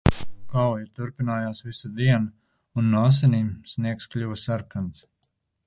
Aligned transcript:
Kauja 0.53 0.87
turpinājās 0.99 1.61
visu 1.67 1.91
dienu 1.99 2.79
un 2.81 2.89
no 2.95 3.05
asinīm 3.11 3.53
sniegs 3.75 4.13
kļuva 4.15 4.43
sarkans. 4.49 5.07